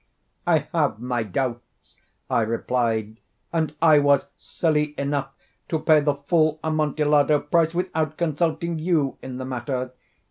"I 0.47 0.67
have 0.73 0.97
my 0.99 1.21
doubts," 1.21 1.95
I 2.27 2.41
replied; 2.41 3.19
"and 3.53 3.75
I 3.83 3.99
was 3.99 4.25
silly 4.35 4.95
enough 4.99 5.29
to 5.69 5.77
pay 5.77 5.99
the 5.99 6.15
full 6.15 6.59
Amontillado 6.63 7.39
price 7.39 7.75
without 7.75 8.17
consulting 8.17 8.79
you 8.79 9.19
in 9.21 9.37
the 9.37 9.45
matter. 9.45 9.91